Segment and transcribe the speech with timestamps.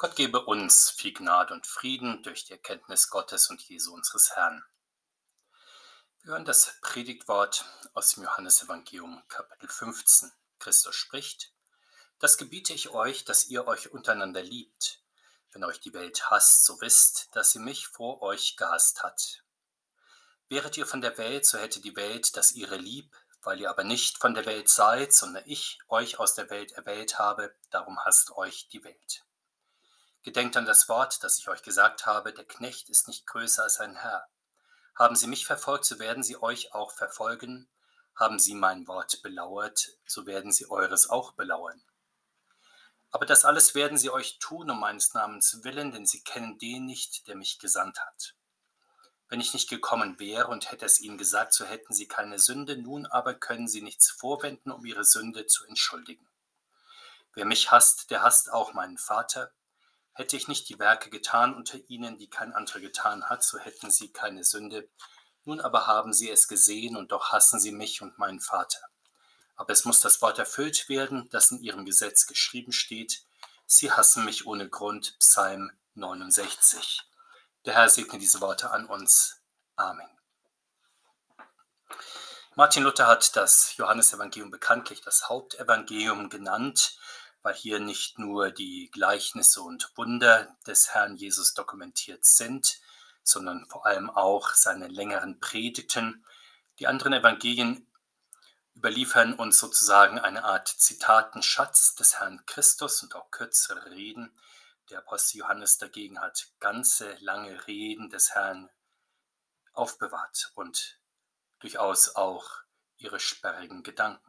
[0.00, 4.64] Gott gebe uns viel Gnade und Frieden durch die Erkenntnis Gottes und Jesu unseres Herrn.
[6.20, 10.30] Wir hören das Predigtwort aus dem Johannesevangelium Kapitel 15.
[10.60, 11.52] Christus spricht,
[12.20, 15.02] Das gebiete ich euch, dass ihr euch untereinander liebt.
[15.50, 19.42] Wenn euch die Welt hasst, so wisst, dass sie mich vor euch gehasst hat.
[20.48, 23.82] Wäret ihr von der Welt, so hätte die Welt das ihre lieb, weil ihr aber
[23.82, 28.30] nicht von der Welt seid, sondern ich euch aus der Welt erwählt habe, darum hasst
[28.36, 29.24] euch die Welt.
[30.28, 33.76] Gedenkt an das Wort, das ich euch gesagt habe, der Knecht ist nicht größer als
[33.76, 34.28] sein Herr.
[34.94, 37.66] Haben sie mich verfolgt, so werden sie euch auch verfolgen.
[38.14, 41.82] Haben sie mein Wort belauert, so werden sie eures auch belauern.
[43.10, 46.84] Aber das alles werden sie euch tun um meines Namens willen, denn sie kennen den
[46.84, 48.34] nicht, der mich gesandt hat.
[49.30, 52.76] Wenn ich nicht gekommen wäre und hätte es ihnen gesagt, so hätten sie keine Sünde,
[52.76, 56.28] nun aber können sie nichts vorwenden, um ihre Sünde zu entschuldigen.
[57.32, 59.54] Wer mich hasst, der hasst auch meinen Vater.
[60.18, 63.88] Hätte ich nicht die Werke getan unter ihnen, die kein anderer getan hat, so hätten
[63.92, 64.88] sie keine Sünde.
[65.44, 68.80] Nun aber haben sie es gesehen, und doch hassen sie mich und meinen Vater.
[69.54, 73.22] Aber es muss das Wort erfüllt werden, das in ihrem Gesetz geschrieben steht.
[73.64, 75.16] Sie hassen mich ohne Grund.
[75.20, 77.02] Psalm 69.
[77.64, 79.40] Der Herr segne diese Worte an uns.
[79.76, 80.10] Amen.
[82.56, 86.98] Martin Luther hat das Johannesevangelium bekanntlich das Hauptevangelium genannt
[87.42, 92.80] weil hier nicht nur die Gleichnisse und Wunder des Herrn Jesus dokumentiert sind,
[93.22, 96.24] sondern vor allem auch seine längeren Predigten.
[96.78, 97.86] Die anderen Evangelien
[98.74, 104.32] überliefern uns sozusagen eine Art Zitatenschatz des Herrn Christus und auch kürzere Reden.
[104.90, 108.70] Der Apostel Johannes dagegen hat ganze lange Reden des Herrn
[109.72, 110.98] aufbewahrt und
[111.58, 112.62] durchaus auch
[112.96, 114.27] ihre sperrigen Gedanken.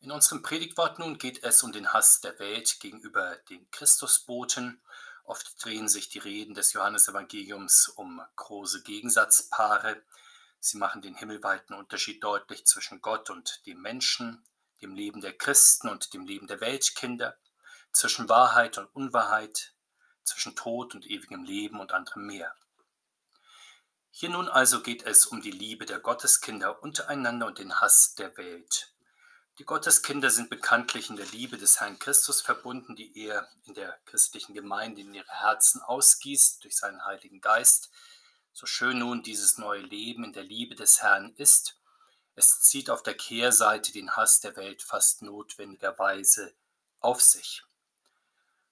[0.00, 4.80] In unserem Predigtwort nun geht es um den Hass der Welt gegenüber den Christusboten.
[5.24, 10.00] Oft drehen sich die Reden des Johannesevangeliums um große Gegensatzpaare.
[10.60, 14.44] Sie machen den himmelweiten Unterschied deutlich zwischen Gott und dem Menschen,
[14.82, 17.36] dem Leben der Christen und dem Leben der Weltkinder,
[17.92, 19.74] zwischen Wahrheit und Unwahrheit,
[20.22, 22.54] zwischen Tod und ewigem Leben und anderem mehr.
[24.12, 28.36] Hier nun also geht es um die Liebe der Gotteskinder untereinander und den Hass der
[28.36, 28.92] Welt.
[29.58, 33.98] Die Gotteskinder sind bekanntlich in der Liebe des Herrn Christus verbunden, die er in der
[34.04, 37.90] christlichen Gemeinde in ihre Herzen ausgießt durch seinen Heiligen Geist.
[38.52, 41.76] So schön nun dieses neue Leben in der Liebe des Herrn ist,
[42.36, 46.54] es zieht auf der Kehrseite den Hass der Welt fast notwendigerweise
[47.00, 47.64] auf sich.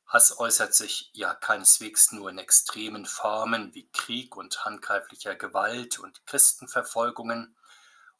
[0.07, 6.25] Hass äußert sich ja keineswegs nur in extremen Formen wie Krieg und handgreiflicher Gewalt und
[6.27, 7.57] Christenverfolgungen,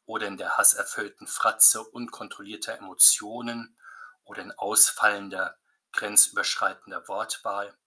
[0.07, 3.77] oder in der hasserfüllten Fratze unkontrollierter Emotionen
[4.23, 5.57] oder in ausfallender,
[5.91, 7.77] grenzüberschreitender Wortwahl.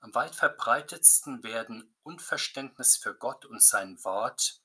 [0.00, 4.60] Am weit verbreitetsten werden Unverständnis für Gott und sein Wort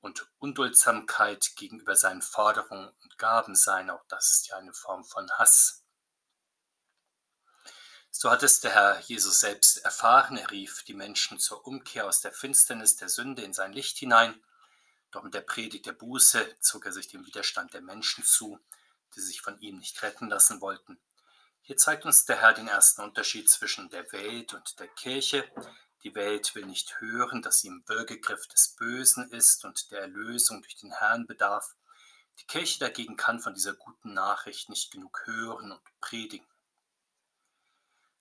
[0.00, 3.90] und Unduldsamkeit gegenüber seinen Forderungen und Gaben sein.
[3.90, 5.82] Auch das ist ja eine Form von Hass.
[8.10, 10.36] So hat es der Herr Jesus selbst erfahren.
[10.36, 14.40] Er rief die Menschen zur Umkehr aus der Finsternis der Sünde in sein Licht hinein
[15.14, 18.58] doch mit der Predigt der Buße zog er sich dem Widerstand der Menschen zu,
[19.14, 20.98] die sich von ihm nicht retten lassen wollten.
[21.62, 25.48] Hier zeigt uns der Herr den ersten Unterschied zwischen der Welt und der Kirche.
[26.02, 30.62] Die Welt will nicht hören, dass sie im Würgegriff des Bösen ist und der Erlösung
[30.62, 31.74] durch den Herrn bedarf.
[32.40, 36.46] Die Kirche dagegen kann von dieser guten Nachricht nicht genug hören und predigen.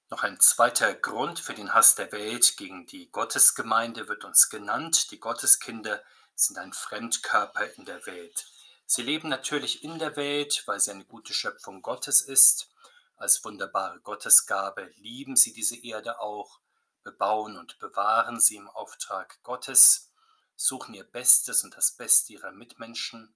[0.09, 5.09] Noch ein zweiter Grund für den Hass der Welt gegen die Gottesgemeinde wird uns genannt.
[5.09, 6.03] Die Gotteskinder
[6.35, 8.47] sind ein Fremdkörper in der Welt.
[8.85, 12.69] Sie leben natürlich in der Welt, weil sie eine gute Schöpfung Gottes ist.
[13.15, 16.59] Als wunderbare Gottesgabe lieben sie diese Erde auch,
[17.03, 20.11] bebauen und bewahren sie im Auftrag Gottes,
[20.55, 23.35] suchen ihr Bestes und das Beste ihrer Mitmenschen,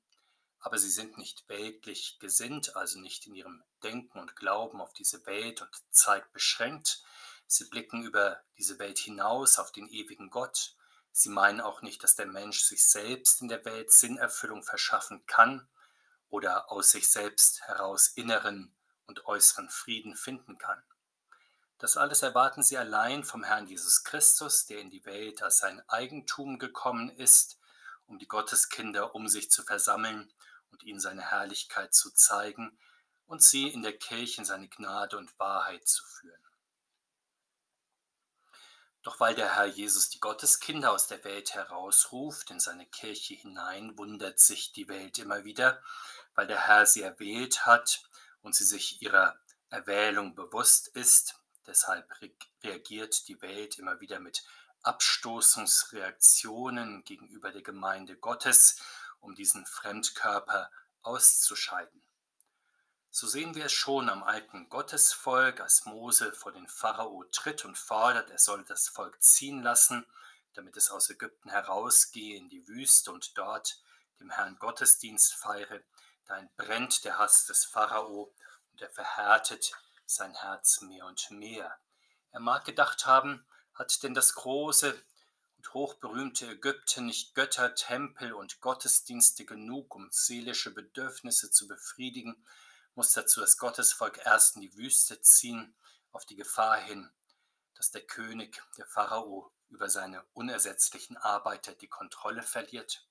[0.60, 5.26] aber sie sind nicht weltlich gesinnt, also nicht in ihrem Denken und Glauben auf diese
[5.26, 7.04] Welt und Zeit beschränkt.
[7.46, 10.77] Sie blicken über diese Welt hinaus auf den ewigen Gott
[11.20, 15.68] Sie meinen auch nicht, dass der Mensch sich selbst in der Welt Sinnerfüllung verschaffen kann
[16.30, 18.72] oder aus sich selbst heraus inneren
[19.08, 20.80] und äußeren Frieden finden kann.
[21.80, 25.82] Das alles erwarten sie allein vom Herrn Jesus Christus, der in die Welt als sein
[25.90, 27.58] Eigentum gekommen ist,
[28.06, 30.32] um die Gotteskinder um sich zu versammeln
[30.70, 32.78] und ihnen seine Herrlichkeit zu zeigen
[33.26, 36.47] und sie in der Kirche in seine Gnade und Wahrheit zu führen.
[39.08, 43.98] Doch weil der Herr Jesus die Gotteskinder aus der Welt herausruft, in seine Kirche hinein,
[43.98, 45.82] wundert sich die Welt immer wieder,
[46.36, 48.04] weil der Herr sie erwählt hat
[48.42, 49.40] und sie sich ihrer
[49.70, 51.36] Erwählung bewusst ist.
[51.66, 52.06] Deshalb
[52.62, 54.44] reagiert die Welt immer wieder mit
[54.84, 58.78] Abstoßungsreaktionen gegenüber der Gemeinde Gottes,
[59.22, 60.70] um diesen Fremdkörper
[61.02, 62.04] auszuscheiden.
[63.20, 67.76] So sehen wir es schon am alten Gottesvolk, als Mose vor den Pharao tritt und
[67.76, 70.06] fordert, er soll das Volk ziehen lassen,
[70.54, 73.82] damit es aus Ägypten herausgehe in die Wüste und dort
[74.20, 75.82] dem Herrn Gottesdienst feiere.
[76.28, 78.36] Da entbrennt der Hass des Pharao
[78.72, 79.72] und er verhärtet
[80.06, 81.76] sein Herz mehr und mehr.
[82.34, 83.44] Er mag gedacht haben,
[83.74, 84.96] hat denn das große
[85.58, 92.46] und hochberühmte Ägypten nicht Götter, Tempel und Gottesdienste genug, um seelische Bedürfnisse zu befriedigen,
[92.98, 95.76] muss dazu das Gottesvolk erst in die Wüste ziehen,
[96.12, 97.10] auf die Gefahr hin,
[97.76, 103.08] dass der König, der Pharao, über seine unersetzlichen Arbeiter die Kontrolle verliert?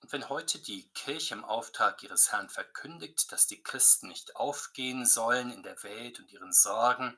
[0.00, 5.06] Und wenn heute die Kirche im Auftrag ihres Herrn verkündigt, dass die Christen nicht aufgehen
[5.06, 7.16] sollen in der Welt und ihren Sorgen,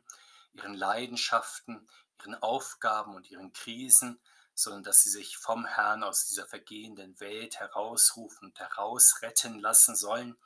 [0.53, 1.89] ihren Leidenschaften,
[2.19, 4.21] ihren Aufgaben und ihren Krisen,
[4.59, 10.37] sondern dass sie sich vom Herrn aus dieser vergehenden Welt herausrufen und herausretten lassen sollen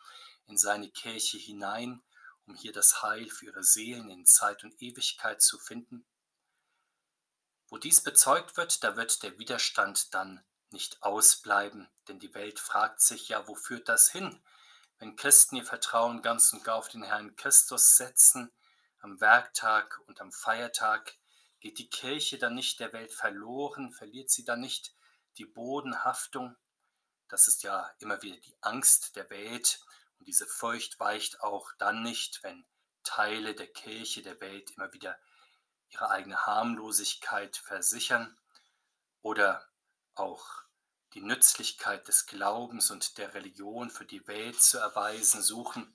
[0.46, 2.02] in seine Kirche hinein,
[2.46, 6.04] um hier das Heil für ihre Seelen in Zeit und Ewigkeit zu finden.
[7.68, 13.00] Wo dies bezeugt wird, da wird der Widerstand dann nicht ausbleiben, denn die Welt fragt
[13.00, 14.42] sich ja, wo führt das hin,
[14.98, 18.52] wenn Christen ihr Vertrauen ganz und gar auf den Herrn Christus setzen,
[18.98, 21.16] am Werktag und am Feiertag,
[21.62, 24.96] geht die Kirche dann nicht der Welt verloren, verliert sie dann nicht
[25.38, 26.56] die Bodenhaftung?
[27.28, 29.80] Das ist ja immer wieder die Angst der Welt
[30.18, 32.64] und diese Furcht weicht auch dann nicht, wenn
[33.04, 35.16] Teile der Kirche der Welt immer wieder
[35.90, 38.36] ihre eigene Harmlosigkeit versichern
[39.20, 39.64] oder
[40.14, 40.64] auch
[41.14, 45.94] die Nützlichkeit des Glaubens und der Religion für die Welt zu erweisen suchen.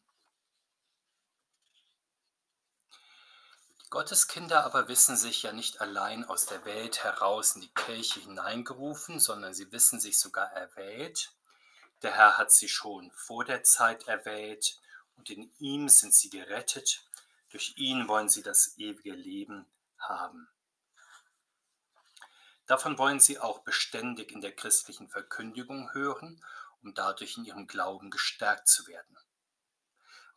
[3.90, 9.22] Gotteskinder aber wissen sich ja nicht allein aus der Welt heraus in die Kirche hineingerufen,
[9.22, 11.32] sondern sie wissen sich sogar erwählt.
[12.02, 14.80] Der Herr hat sie schon vor der Zeit erwählt
[15.16, 17.06] und in ihm sind sie gerettet.
[17.50, 19.66] Durch ihn wollen sie das ewige Leben
[19.98, 20.50] haben.
[22.66, 26.44] Davon wollen sie auch beständig in der christlichen Verkündigung hören,
[26.84, 29.18] um dadurch in ihrem Glauben gestärkt zu werden.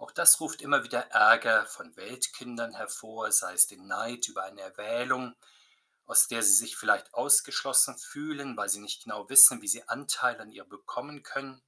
[0.00, 4.62] Auch das ruft immer wieder Ärger von Weltkindern hervor, sei es den Neid über eine
[4.62, 5.36] Erwählung,
[6.06, 10.40] aus der sie sich vielleicht ausgeschlossen fühlen, weil sie nicht genau wissen, wie sie Anteil
[10.40, 11.60] an ihr bekommen können,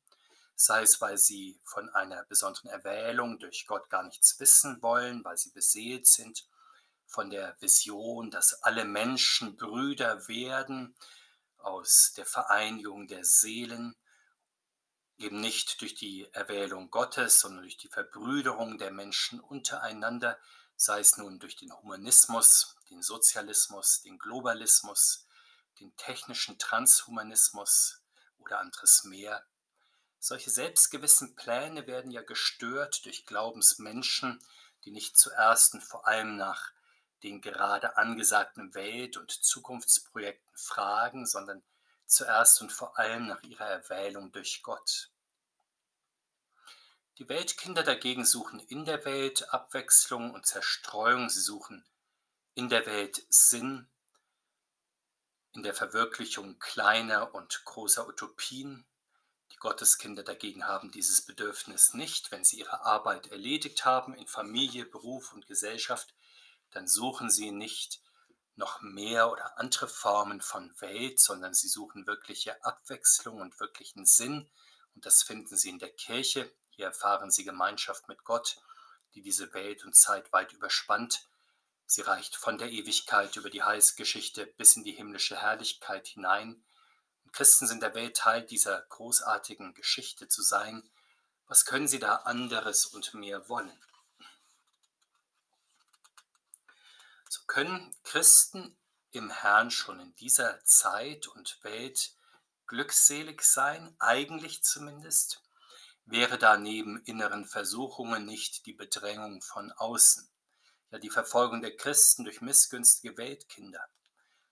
[0.56, 5.36] sei es, weil sie von einer besonderen Erwählung durch Gott gar nichts wissen wollen, weil
[5.36, 6.48] sie beseelt sind
[7.04, 10.96] von der Vision, dass alle Menschen Brüder werden
[11.58, 13.94] aus der Vereinigung der Seelen,
[15.22, 20.38] eben nicht durch die Erwählung Gottes, sondern durch die Verbrüderung der Menschen untereinander,
[20.76, 25.26] sei es nun durch den Humanismus, den Sozialismus, den Globalismus,
[25.80, 28.02] den technischen Transhumanismus
[28.38, 29.44] oder anderes mehr.
[30.18, 34.42] Solche selbstgewissen Pläne werden ja gestört durch Glaubensmenschen,
[34.84, 36.72] die nicht zuerst und vor allem nach
[37.22, 41.62] den gerade angesagten Welt- und Zukunftsprojekten fragen, sondern
[42.06, 45.11] zuerst und vor allem nach ihrer Erwählung durch Gott.
[47.18, 51.84] Die Weltkinder dagegen suchen in der Welt Abwechslung und Zerstreuung, sie suchen
[52.54, 53.86] in der Welt Sinn,
[55.52, 58.86] in der Verwirklichung kleiner und großer Utopien.
[59.52, 62.32] Die Gotteskinder dagegen haben dieses Bedürfnis nicht.
[62.32, 66.14] Wenn sie ihre Arbeit erledigt haben in Familie, Beruf und Gesellschaft,
[66.70, 68.00] dann suchen sie nicht
[68.54, 74.48] noch mehr oder andere Formen von Welt, sondern sie suchen wirkliche Abwechslung und wirklichen Sinn.
[74.94, 76.50] Und das finden sie in der Kirche,
[76.82, 78.60] hier erfahren sie Gemeinschaft mit Gott,
[79.14, 81.28] die diese Welt und Zeit weit überspannt.
[81.86, 86.64] Sie reicht von der Ewigkeit über die Heilsgeschichte bis in die himmlische Herrlichkeit hinein.
[87.24, 90.90] Und Christen sind der Welt Teil dieser großartigen Geschichte zu sein.
[91.46, 93.80] Was können sie da anderes und mehr wollen?
[97.28, 98.76] So können Christen
[99.12, 102.16] im Herrn schon in dieser Zeit und Welt
[102.66, 105.42] glückselig sein, eigentlich zumindest,
[106.04, 110.28] wäre da neben inneren Versuchungen nicht die Bedrängung von außen,
[110.90, 113.84] ja die Verfolgung der Christen durch missgünstige Weltkinder.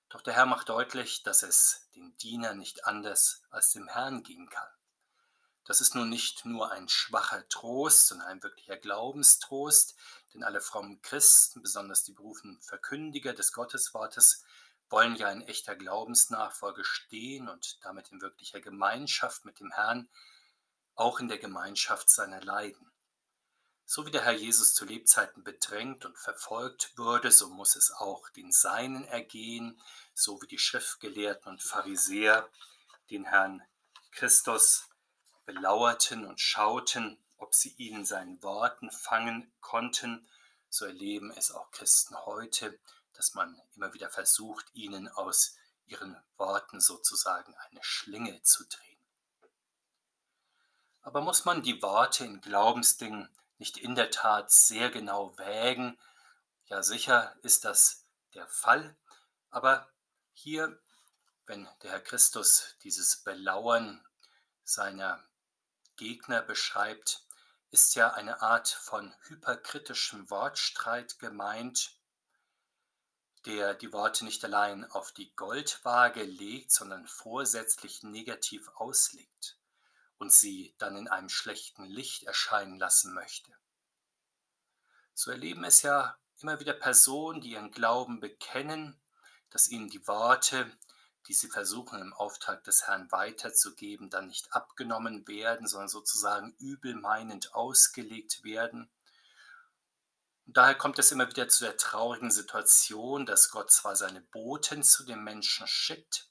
[0.09, 4.49] Doch der Herr macht deutlich, dass es dem Diener nicht anders als dem Herrn gehen
[4.49, 4.69] kann.
[5.65, 9.95] Das ist nun nicht nur ein schwacher Trost, sondern ein wirklicher Glaubenstrost,
[10.35, 14.45] denn alle frommen Christen, besonders die berufenen Verkündiger des Gotteswortes,
[14.89, 20.09] wollen ja in echter Glaubensnachfolge stehen und damit in wirklicher Gemeinschaft mit dem Herrn
[20.95, 22.91] auch in der Gemeinschaft seiner Leiden.
[23.85, 28.29] So wie der Herr Jesus zu Lebzeiten bedrängt und verfolgt wurde, so muss es auch
[28.31, 29.81] den Seinen ergehen,
[30.15, 32.49] so wie die Schriftgelehrten und Pharisäer
[33.11, 33.63] den Herrn
[34.13, 34.89] Christus
[35.45, 40.29] belauerten und schauten, ob sie ihn in seinen Worten fangen konnten,
[40.69, 42.79] so erleben es auch Christen heute,
[43.15, 45.57] dass man immer wieder versucht, ihnen aus
[45.87, 48.90] ihren Worten sozusagen eine Schlinge zu drehen.
[51.03, 53.29] Aber muss man die Worte in Glaubensdingen
[53.59, 55.99] nicht in der Tat sehr genau wägen.
[56.67, 58.97] Ja, sicher ist das der Fall,
[59.51, 59.91] aber
[60.33, 60.81] hier,
[61.47, 64.05] wenn der Herr Christus dieses Belauern
[64.63, 65.23] seiner
[65.97, 67.27] Gegner beschreibt,
[67.71, 71.97] ist ja eine Art von hyperkritischem Wortstreit gemeint,
[73.47, 79.60] der die Worte nicht allein auf die Goldwaage legt, sondern vorsätzlich negativ auslegt
[80.21, 83.51] und sie dann in einem schlechten Licht erscheinen lassen möchte.
[85.15, 89.01] So erleben es ja immer wieder Personen, die ihren Glauben bekennen,
[89.49, 90.71] dass ihnen die Worte,
[91.27, 97.55] die sie versuchen im Auftrag des Herrn weiterzugeben, dann nicht abgenommen werden, sondern sozusagen übelmeinend
[97.55, 98.91] ausgelegt werden.
[100.47, 104.83] Und daher kommt es immer wieder zu der traurigen Situation, dass Gott zwar seine Boten
[104.83, 106.31] zu den Menschen schickt,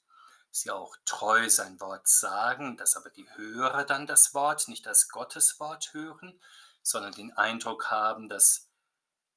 [0.50, 5.08] sie auch treu sein Wort sagen, dass aber die Hörer dann das Wort nicht als
[5.08, 6.40] Gottes Wort hören,
[6.82, 8.68] sondern den Eindruck haben, dass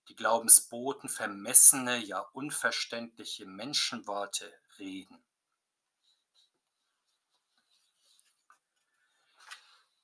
[0.10, 5.24] die Glaubensboten vermessene, ja unverständliche Menschenworte reden.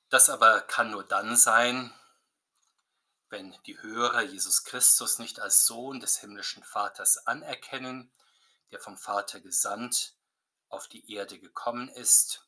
[0.09, 1.93] Das aber kann nur dann sein,
[3.29, 8.11] wenn die Hörer Jesus Christus nicht als Sohn des himmlischen Vaters anerkennen,
[8.71, 10.15] der vom Vater gesandt
[10.69, 12.47] auf die Erde gekommen ist.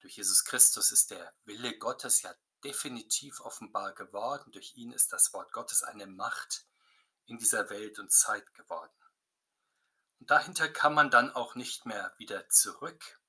[0.00, 4.52] Durch Jesus Christus ist der Wille Gottes ja definitiv offenbar geworden.
[4.52, 6.66] Durch ihn ist das Wort Gottes eine Macht
[7.26, 8.92] in dieser Welt und Zeit geworden.
[10.20, 13.20] Und dahinter kann man dann auch nicht mehr wieder zurück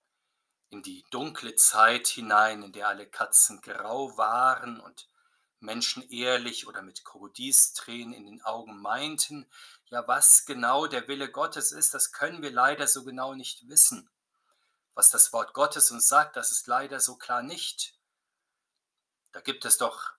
[0.69, 5.10] in die dunkle Zeit hinein, in der alle Katzen grau waren und
[5.60, 9.50] Menschen ehrlich oder mit Krokodilstränen in den Augen meinten,
[9.86, 14.10] ja, was genau der Wille Gottes ist, das können wir leider so genau nicht wissen
[14.98, 17.96] was das Wort Gottes uns sagt, das ist leider so klar nicht.
[19.32, 20.13] Da gibt es doch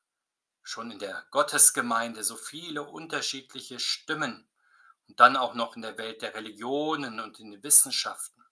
[0.62, 4.48] schon in der Gottesgemeinde so viele unterschiedliche Stimmen
[5.08, 8.44] und dann auch noch in der Welt der Religionen und in den Wissenschaften.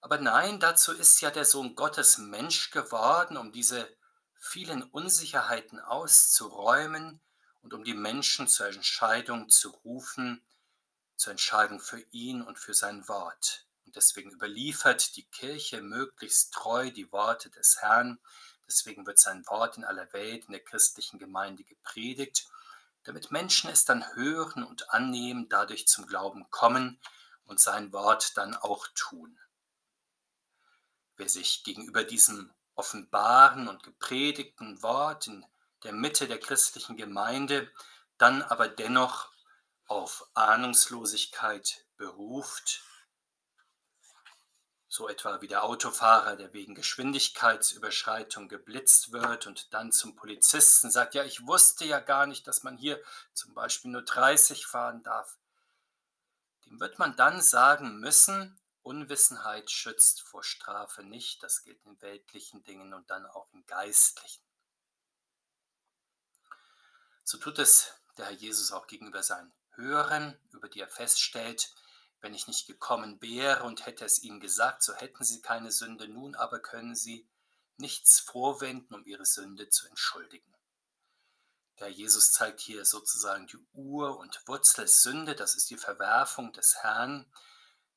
[0.00, 3.88] Aber nein, dazu ist ja der Sohn Gottes Mensch geworden, um diese
[4.34, 7.20] vielen Unsicherheiten auszuräumen
[7.62, 10.44] und um die Menschen zur Entscheidung zu rufen,
[11.18, 13.66] zur Entscheidung für ihn und für sein Wort.
[13.84, 18.18] Und deswegen überliefert die Kirche möglichst treu die Worte des Herrn.
[18.66, 22.48] Deswegen wird sein Wort in aller Welt in der christlichen Gemeinde gepredigt,
[23.02, 27.00] damit Menschen es dann hören und annehmen, dadurch zum Glauben kommen
[27.44, 29.38] und sein Wort dann auch tun.
[31.16, 35.44] Wer sich gegenüber diesem offenbaren und gepredigten Wort in
[35.82, 37.72] der Mitte der christlichen Gemeinde
[38.18, 39.32] dann aber dennoch
[39.88, 42.82] auf Ahnungslosigkeit beruft,
[44.86, 51.14] so etwa wie der Autofahrer, der wegen Geschwindigkeitsüberschreitung geblitzt wird und dann zum Polizisten sagt,
[51.14, 53.02] ja, ich wusste ja gar nicht, dass man hier
[53.34, 55.38] zum Beispiel nur 30 fahren darf.
[56.64, 62.64] Dem wird man dann sagen müssen, Unwissenheit schützt vor Strafe nicht, das gilt in weltlichen
[62.64, 64.42] Dingen und dann auch in geistlichen.
[67.24, 71.74] So tut es der Herr Jesus auch gegenüber seinen hören, über die er feststellt,
[72.20, 76.08] wenn ich nicht gekommen wäre und hätte es ihnen gesagt, so hätten sie keine Sünde,
[76.08, 77.26] nun aber können sie
[77.76, 80.52] nichts vorwenden, um ihre Sünde zu entschuldigen.
[81.78, 87.24] Der Jesus zeigt hier sozusagen die Ur- und Wurzelsünde, das ist die Verwerfung des Herrn,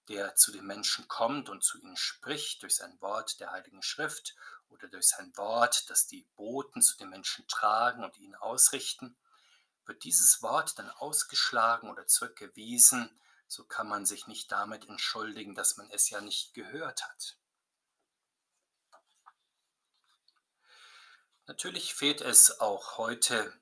[0.07, 4.35] der zu den Menschen kommt und zu ihnen spricht durch sein Wort der Heiligen Schrift
[4.69, 9.17] oder durch sein Wort, das die Boten zu den Menschen tragen und ihnen ausrichten.
[9.85, 13.09] Wird dieses Wort dann ausgeschlagen oder zurückgewiesen,
[13.47, 17.37] so kann man sich nicht damit entschuldigen, dass man es ja nicht gehört hat.
[21.47, 23.53] Natürlich fehlt es auch heute,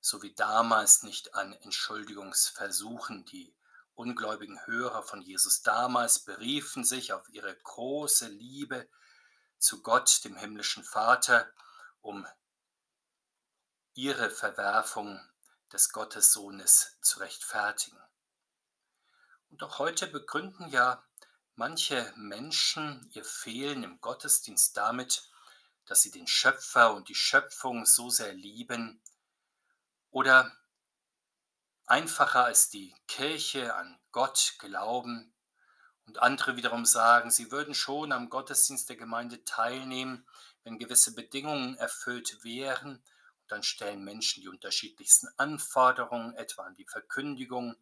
[0.00, 3.24] so wie damals, nicht an Entschuldigungsversuchen.
[3.24, 3.52] Die
[3.94, 8.88] ungläubigen Hörer von Jesus damals beriefen sich auf ihre große Liebe
[9.58, 11.52] zu Gott, dem himmlischen Vater,
[12.00, 12.26] um
[13.94, 15.20] ihre Verwerfung
[15.72, 17.98] des Gottessohnes zu rechtfertigen.
[19.50, 21.04] Und auch heute begründen ja
[21.54, 25.30] manche Menschen ihr Fehlen im Gottesdienst damit,
[25.86, 29.02] dass sie den Schöpfer und die Schöpfung so sehr lieben?
[30.10, 30.56] Oder
[31.86, 35.34] einfacher als die Kirche an Gott glauben?
[36.06, 40.26] Und andere wiederum sagen, sie würden schon am Gottesdienst der Gemeinde teilnehmen,
[40.64, 43.02] wenn gewisse Bedingungen erfüllt wären.
[43.52, 47.76] Dann stellen Menschen die unterschiedlichsten Anforderungen, etwa an die Verkündigung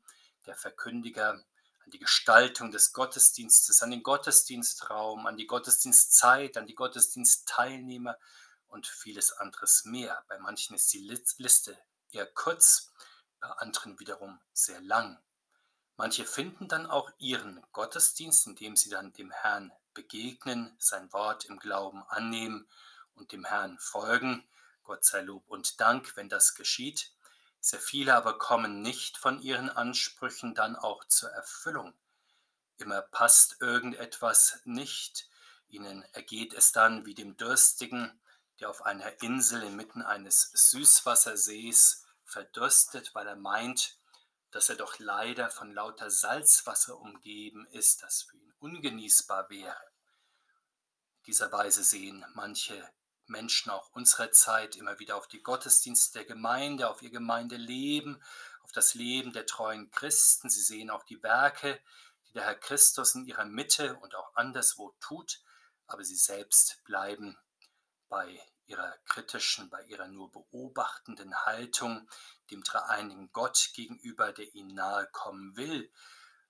[0.45, 6.75] der Verkündiger, an die Gestaltung des Gottesdienstes, an den Gottesdienstraum, an die Gottesdienstzeit, an die
[6.75, 8.19] Gottesdienstteilnehmer
[8.67, 10.25] und vieles anderes mehr.
[10.27, 11.09] Bei manchen ist die
[11.39, 11.79] Liste
[12.11, 12.91] eher kurz,
[13.39, 15.23] bei anderen wiederum sehr lang.
[15.97, 21.61] Manche finden dann auch ihren Gottesdienst, indem sie dann dem Herrn begegnen, sein Wort im
[21.61, 22.67] Glauben annehmen
[23.15, 24.45] und dem Herrn folgen.
[24.91, 27.13] Gott sei Lob und Dank, wenn das geschieht.
[27.61, 31.95] Sehr viele aber kommen nicht von ihren Ansprüchen dann auch zur Erfüllung.
[32.77, 35.31] Immer passt irgendetwas nicht.
[35.69, 38.21] Ihnen ergeht es dann wie dem Durstigen,
[38.59, 43.97] der auf einer Insel inmitten eines Süßwassersees verdurstet, weil er meint,
[44.51, 49.85] dass er doch leider von lauter Salzwasser umgeben ist, das für ihn ungenießbar wäre.
[51.19, 52.91] In dieser Weise sehen manche
[53.31, 58.23] Menschen auch unserer Zeit immer wieder auf die Gottesdienste der Gemeinde, auf ihr Gemeindeleben,
[58.63, 60.51] auf das Leben der treuen Christen.
[60.51, 61.81] Sie sehen auch die Werke,
[62.29, 65.43] die der Herr Christus in ihrer Mitte und auch anderswo tut,
[65.87, 67.39] aber sie selbst bleiben
[68.09, 72.09] bei ihrer kritischen, bei ihrer nur beobachtenden Haltung
[72.51, 75.91] dem dreieinigen Gott gegenüber, der ihnen nahe kommen will,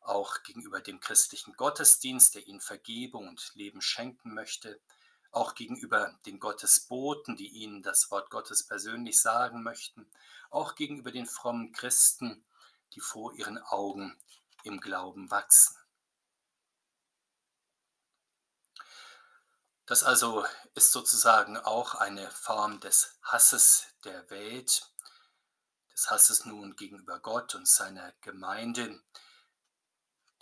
[0.00, 4.80] auch gegenüber dem christlichen Gottesdienst, der ihnen Vergebung und Leben schenken möchte,
[5.30, 10.10] auch gegenüber den Gottesboten, die ihnen das Wort Gottes persönlich sagen möchten,
[10.50, 12.44] auch gegenüber den frommen Christen,
[12.94, 14.18] die vor ihren Augen
[14.64, 15.76] im Glauben wachsen.
[19.86, 24.88] Das also ist sozusagen auch eine Form des Hasses der Welt,
[25.92, 29.02] des Hasses nun gegenüber Gott und seiner Gemeinde,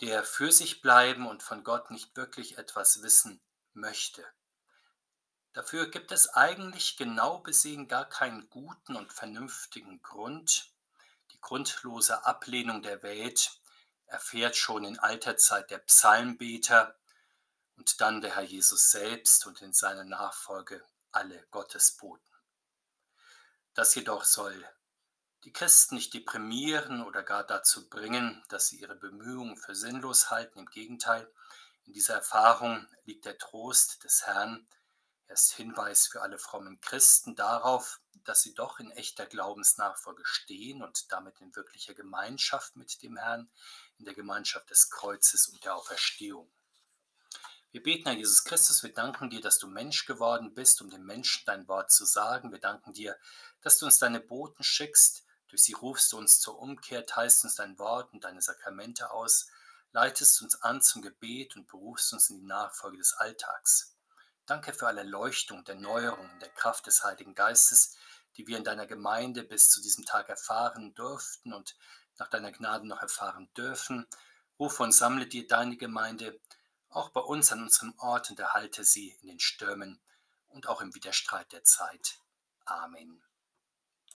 [0.01, 3.41] der für sich bleiben und von Gott nicht wirklich etwas wissen
[3.73, 4.23] möchte.
[5.53, 10.71] Dafür gibt es eigentlich genau besehen gar keinen guten und vernünftigen Grund.
[11.31, 13.59] Die grundlose Ablehnung der Welt
[14.05, 16.95] erfährt schon in alter Zeit der Psalmbeter
[17.77, 22.29] und dann der Herr Jesus selbst und in seiner Nachfolge alle Gottesboten.
[23.73, 24.67] Das jedoch soll
[25.45, 30.59] die Christen nicht deprimieren oder gar dazu bringen, dass sie ihre Bemühungen für sinnlos halten.
[30.59, 31.31] Im Gegenteil,
[31.85, 34.78] in dieser Erfahrung liegt der Trost des Herrn, er
[35.29, 41.11] ist Hinweis für alle frommen Christen darauf, dass sie doch in echter Glaubensnachfolge stehen und
[41.11, 43.49] damit in wirklicher Gemeinschaft mit dem Herrn,
[43.97, 46.51] in der Gemeinschaft des Kreuzes und der Auferstehung.
[47.71, 51.05] Wir beten, Herr Jesus Christus, wir danken dir, dass du Mensch geworden bist, um den
[51.05, 52.51] Menschen dein Wort zu sagen.
[52.51, 53.15] Wir danken dir,
[53.61, 55.23] dass du uns deine Boten schickst.
[55.49, 59.47] Durch sie rufst du uns zur Umkehr, teilst uns dein Wort und deine Sakramente aus,
[59.91, 63.95] leitest uns an zum Gebet und berufst uns in die Nachfolge des Alltags.
[64.49, 67.95] Danke für alle Leuchtung der Neuerung, der Kraft des Heiligen Geistes,
[68.35, 71.77] die wir in deiner Gemeinde bis zu diesem Tag erfahren durften und
[72.17, 74.07] nach deiner Gnade noch erfahren dürfen.
[74.59, 76.41] Rufe und sammle dir deine Gemeinde
[76.89, 80.01] auch bei uns an unserem Ort und erhalte sie in den Stürmen
[80.47, 82.17] und auch im Widerstreit der Zeit.
[82.65, 83.21] Amen.